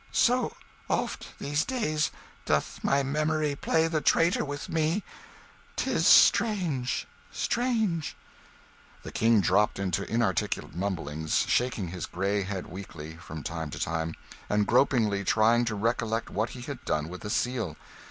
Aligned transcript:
So 0.29 0.53
oft 0.89 1.27
these 1.37 1.63
days 1.63 2.09
doth 2.47 2.83
my 2.83 3.03
memory 3.03 3.55
play 3.55 3.87
the 3.87 4.01
traitor 4.01 4.43
with 4.43 4.67
me.... 4.67 5.03
'tis 5.75 6.07
strange, 6.07 7.07
strange" 7.31 8.17
The 9.03 9.11
King 9.11 9.41
dropped 9.41 9.77
into 9.77 10.03
inarticulate 10.11 10.73
mumblings, 10.75 11.45
shaking 11.47 11.89
his 11.89 12.07
grey 12.07 12.41
head 12.41 12.65
weakly 12.65 13.15
from 13.17 13.43
time 13.43 13.69
to 13.69 13.77
time, 13.79 14.15
and 14.49 14.65
gropingly 14.65 15.23
trying 15.23 15.65
to 15.65 15.75
recollect 15.75 16.31
what 16.31 16.49
he 16.57 16.61
had 16.61 16.83
done 16.83 17.07
with 17.07 17.21
the 17.21 17.29
Seal. 17.29 17.77